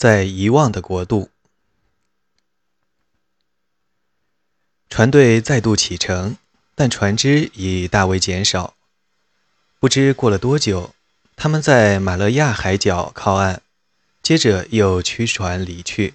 [0.00, 1.28] 在遗忘的国度，
[4.88, 6.38] 船队再度启程，
[6.74, 8.74] 但船只已大为减少。
[9.78, 10.94] 不知过了多久，
[11.36, 13.60] 他们在马勒亚海角靠岸，
[14.22, 16.14] 接着又驱船离去。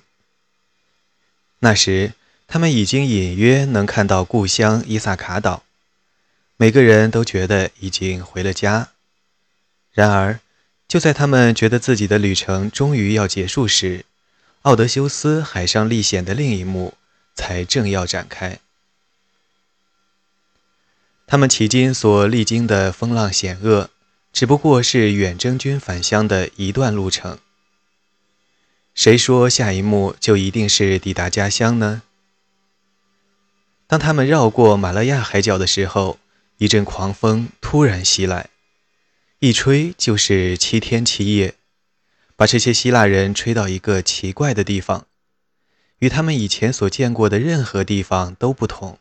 [1.59, 2.13] 那时，
[2.47, 5.61] 他们已经隐约能看到故乡伊萨卡岛，
[6.57, 8.89] 每个人都觉得已经回了家。
[9.91, 10.39] 然而，
[10.87, 14.05] 就在他们觉得自己的旅程终于要结束时，
[14.61, 16.93] 奥德修斯海上历险的另一幕
[17.33, 18.59] 才正要展开。
[21.27, 23.89] 他们迄今所历经的风浪险恶，
[24.31, 27.39] 只不过是远征军返乡的一段路程。
[28.93, 32.03] 谁说下一幕就一定是抵达家乡呢？
[33.87, 36.19] 当他们绕过马勒亚海角的时候，
[36.57, 38.49] 一阵狂风突然袭来。
[39.45, 41.53] 一吹就是七天七夜，
[42.35, 45.05] 把这些希腊人吹到一个奇怪的地方，
[45.99, 48.97] 与他们以前所见过的任何地方都不同。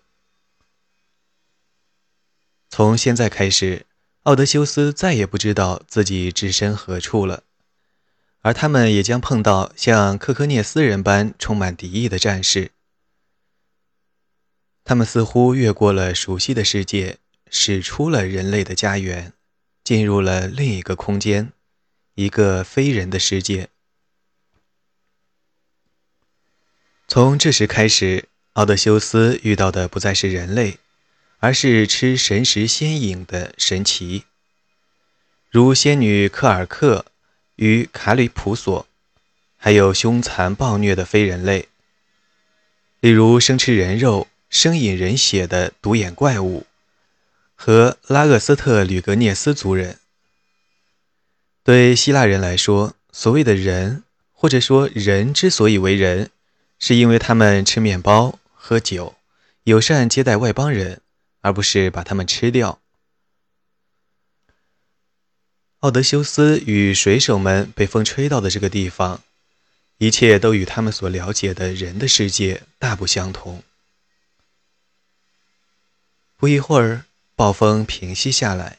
[2.68, 3.86] 从现在开始，
[4.24, 7.44] 奥德修斯再也不知道自己置身何处了，
[8.40, 12.72] 而他们也将碰到像科科涅斯人般充满敌意的战士。
[14.84, 17.16] 他们似乎越过了熟悉的世界，
[17.48, 19.32] 驶出了人类的家园。
[19.84, 21.52] 进入了另一个空间，
[22.14, 23.68] 一个非人的世界。
[27.06, 30.78] 从这时开始，奥德修斯遇到的不再是人类，
[31.38, 34.24] 而是吃神食仙影的神奇，
[35.50, 37.04] 如仙女科尔克
[37.56, 38.88] 与卡里普索，
[39.58, 41.68] 还有凶残暴虐的非人类，
[43.00, 46.66] 例如生吃人肉、生饮人血的独眼怪物。
[47.54, 49.98] 和拉厄斯特吕格涅斯族人，
[51.62, 54.02] 对希腊人来说，所谓的人，
[54.32, 56.30] 或者说人之所以为人，
[56.78, 59.14] 是因为他们吃面包、喝酒，
[59.62, 61.00] 友善接待外邦人，
[61.40, 62.80] 而不是把他们吃掉。
[65.78, 69.22] 奥德修斯与水手们被风吹到的这个地方，
[69.98, 73.62] 一切都与他们所了解的人的世界大不相同。
[76.36, 77.06] 不一会儿。
[77.36, 78.78] 暴风平息下来，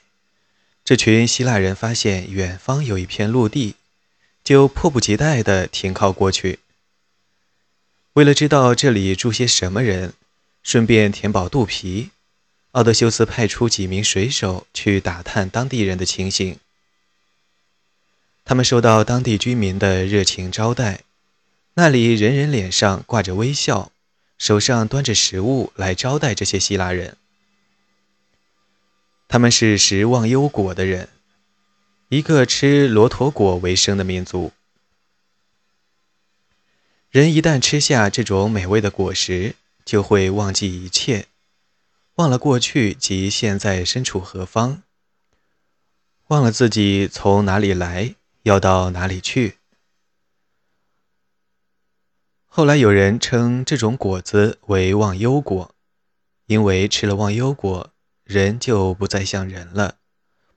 [0.84, 3.76] 这群希腊人发现远方有一片陆地，
[4.44, 6.60] 就迫不及待地停靠过去。
[8.14, 10.14] 为了知道这里住些什么人，
[10.64, 12.12] 顺便填饱肚皮，
[12.72, 16.58] 奥德修斯派出几名水手去打探当地人的情形。
[18.46, 21.02] 他们受到当地居民的热情招待，
[21.74, 23.92] 那里人人脸上挂着微笑，
[24.38, 27.18] 手上端着食物来招待这些希腊人。
[29.35, 31.09] 他们是食忘忧果的人，
[32.07, 34.53] 一个吃罗陀果为生的民族。
[37.09, 41.28] 人一旦吃下这种美味的果实，就会忘记一切，
[42.13, 44.84] 忘了过去及现在身处何方，
[46.28, 49.57] 忘了自己从哪里来，要到哪里去。
[52.45, 55.75] 后来有人称这种果子为忘忧果，
[56.45, 57.91] 因为吃了忘忧果。
[58.25, 59.97] 人就不再像人了，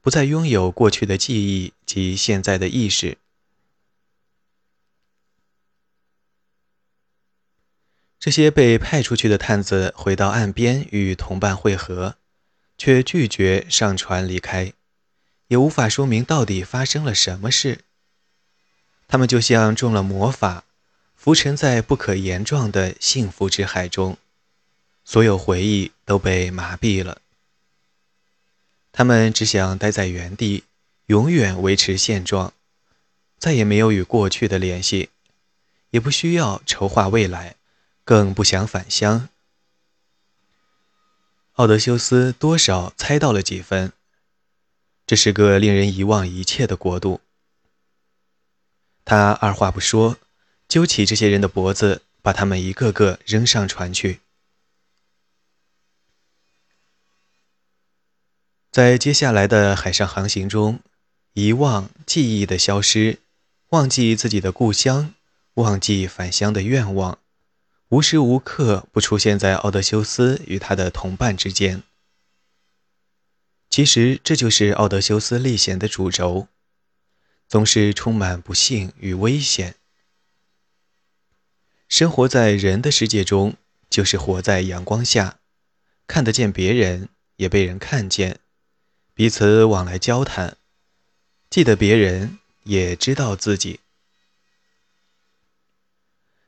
[0.00, 3.18] 不再拥有过去的记忆及现在的意识。
[8.18, 12.16] 这些被派出去的探子回到岸边与同伴会合，
[12.78, 14.72] 却拒绝上船离开，
[15.48, 17.84] 也无法说明到底发生了什么事。
[19.06, 20.64] 他们就像中了魔法，
[21.14, 24.16] 浮沉在不可言状的幸福之海中，
[25.04, 27.20] 所有回忆都被麻痹了。
[28.98, 30.64] 他们只想待在原地，
[31.06, 32.52] 永远维持现状，
[33.38, 35.10] 再也没有与过去的联系，
[35.90, 37.54] 也不需要筹划未来，
[38.02, 39.28] 更不想返乡。
[41.52, 43.92] 奥德修斯多少猜到了几分，
[45.06, 47.20] 这是个令人遗忘一切的国度。
[49.04, 50.16] 他二话不说，
[50.66, 54.18] 揪起这些人的脖子，把他们一个个扔上船去。
[58.78, 60.78] 在接下来的海上航行中，
[61.32, 63.18] 遗忘记忆的消失，
[63.70, 65.12] 忘记自己的故乡，
[65.54, 67.18] 忘记返乡的愿望，
[67.88, 71.82] 无时无刻不出现在奥德修斯与他的同伴之间。
[73.68, 76.46] 其实，这就是奥德修斯历险的主轴，
[77.48, 79.74] 总是充满不幸与危险。
[81.88, 83.56] 生活在人的世界中，
[83.90, 85.40] 就是活在阳光下，
[86.06, 88.38] 看得见别人，也被人看见。
[89.18, 90.56] 彼此往来交谈，
[91.50, 93.80] 记得别人，也知道自己。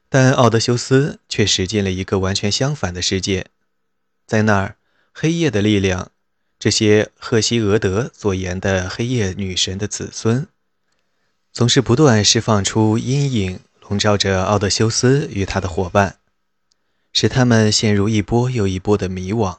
[0.09, 3.47] 但奥德修斯却驶进了一个完全相反的世界，
[4.25, 4.77] 在那儿，
[5.13, 6.13] 黑夜的力量，
[6.61, 10.47] 这些赫西俄德所言的黑夜女神的子孙，
[11.53, 16.21] 总是不断释放出阴影，笼罩着奥德修斯与他的伙伴，
[17.13, 19.59] 使他们陷入一波又一波的迷惘。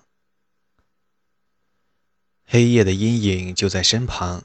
[2.53, 4.43] 黑夜的阴影就在身旁，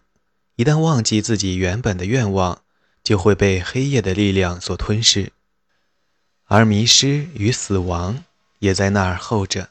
[0.54, 2.62] 一旦忘记自己原本的愿望，
[3.02, 5.32] 就会被黑夜的力量所吞噬。
[6.44, 8.22] 而迷失与死亡
[8.60, 9.70] 也在那儿候着。